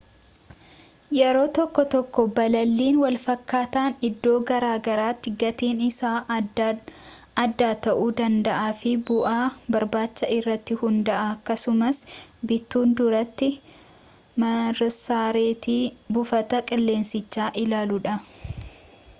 [1.17, 6.13] yeroo tokko tokko balaliin walfakkaataan iddoo garaagaraatti gatiin isaa
[7.43, 9.43] adda ta'uu danda'a fi bu'aa
[9.77, 12.03] barbaachaa irratti hundaa'a akkasumas
[12.53, 13.51] bituun duratti
[14.47, 15.79] marsareetti
[16.17, 18.19] buufata qilleensichaa ilaaluudha